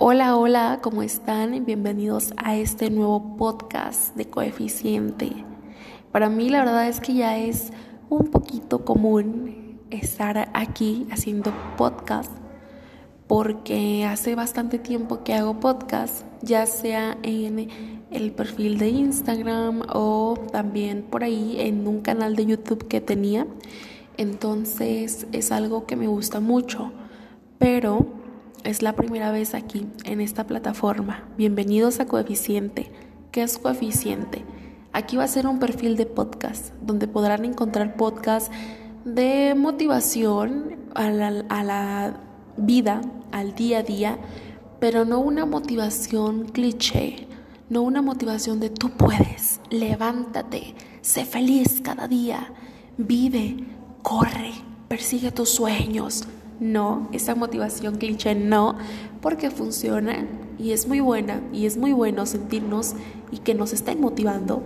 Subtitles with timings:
[0.00, 1.64] Hola, hola, ¿cómo están?
[1.64, 5.32] Bienvenidos a este nuevo podcast de coeficiente.
[6.12, 7.72] Para mí la verdad es que ya es
[8.08, 12.30] un poquito común estar aquí haciendo podcast
[13.26, 17.68] porque hace bastante tiempo que hago podcast, ya sea en
[18.12, 23.48] el perfil de Instagram o también por ahí en un canal de YouTube que tenía.
[24.16, 26.92] Entonces es algo que me gusta mucho,
[27.58, 28.17] pero
[28.64, 31.24] es la primera vez aquí, en esta plataforma.
[31.36, 32.90] Bienvenidos a Coeficiente.
[33.30, 34.44] ¿Qué es Coeficiente?
[34.92, 38.50] Aquí va a ser un perfil de podcast, donde podrán encontrar podcasts
[39.04, 42.20] de motivación a la,
[42.56, 43.00] vida,
[43.32, 44.18] al día a día,
[44.80, 47.28] pero no una motivación cliché,
[47.68, 52.52] no una motivación de tú puedes, levántate, sé feliz cada día,
[52.96, 53.64] vive,
[54.02, 54.52] corre,
[54.88, 56.26] persigue tus sueños,
[56.60, 58.76] no, esa motivación cliché no,
[59.20, 60.26] porque funciona
[60.58, 62.94] y es muy buena y es muy bueno sentirnos
[63.30, 64.62] y que nos estén motivando,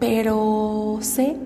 [0.00, 1.36] pero sé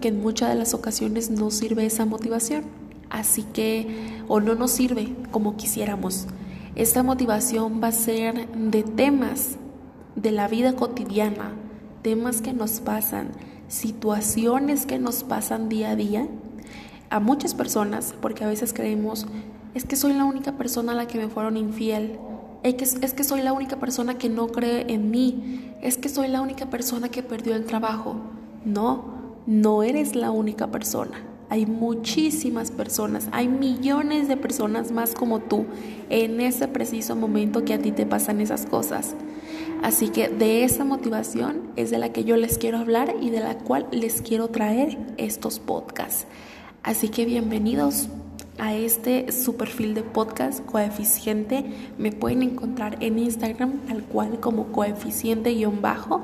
[0.00, 2.64] que en muchas de las ocasiones no sirve esa motivación,
[3.10, 6.26] así que o no nos sirve como quisiéramos.
[6.76, 9.56] Esta motivación va a ser de temas
[10.16, 11.52] de la vida cotidiana,
[12.02, 13.30] temas que nos pasan,
[13.68, 16.28] situaciones que nos pasan día a día
[17.10, 19.26] a muchas personas, porque a veces creemos,
[19.74, 22.18] es que soy la única persona a la que me fueron infiel,
[22.62, 26.08] es que, es que soy la única persona que no cree en mí, es que
[26.08, 28.16] soy la única persona que perdió el trabajo.
[28.64, 29.04] No,
[29.46, 31.22] no eres la única persona.
[31.50, 35.66] Hay muchísimas personas, hay millones de personas más como tú
[36.08, 39.14] en ese preciso momento que a ti te pasan esas cosas.
[39.82, 43.40] Así que de esa motivación es de la que yo les quiero hablar y de
[43.40, 46.26] la cual les quiero traer estos podcasts.
[46.84, 48.08] Así que bienvenidos
[48.58, 51.64] a este su perfil de podcast coeficiente.
[51.96, 56.22] Me pueden encontrar en Instagram tal cual como coeficiente-bajo.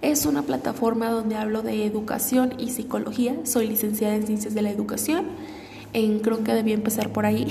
[0.00, 3.36] Es una plataforma donde hablo de educación y psicología.
[3.44, 5.26] Soy licenciada en ciencias de la educación.
[5.92, 7.46] En, creo que debí empezar por ahí.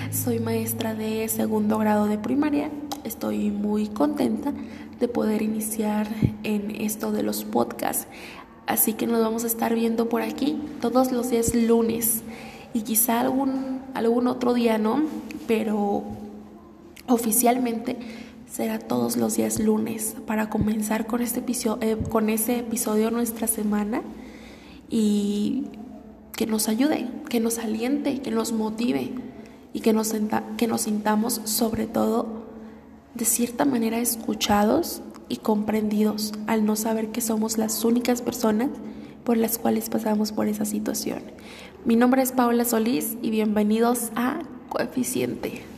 [0.10, 2.68] Soy maestra de segundo grado de primaria.
[3.04, 4.52] Estoy muy contenta
[4.98, 6.08] de poder iniciar
[6.42, 8.08] en esto de los podcasts.
[8.66, 12.22] Así que nos vamos a estar viendo por aquí todos los días lunes.
[12.74, 15.02] Y quizá algún, algún otro día no,
[15.46, 16.04] pero
[17.06, 17.96] oficialmente
[18.50, 23.46] será todos los días lunes para comenzar con, este episodio, eh, con ese episodio nuestra
[23.46, 24.02] semana
[24.90, 25.64] y
[26.36, 29.10] que nos ayude, que nos aliente, que nos motive
[29.72, 30.14] y que nos,
[30.56, 32.42] que nos sintamos sobre todo
[33.14, 38.68] de cierta manera escuchados y comprendidos al no saber que somos las únicas personas
[39.24, 41.22] por las cuales pasamos por esa situación.
[41.86, 45.71] Mi nombre es Paula Solís y bienvenidos a Coeficiente.